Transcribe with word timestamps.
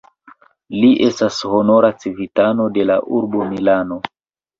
Li 0.75 0.87
estas 1.07 1.41
honora 1.49 1.91
civitano 2.03 2.65
de 2.79 2.87
la 2.91 2.97
urbo 3.19 3.47
Milano. 3.53 4.01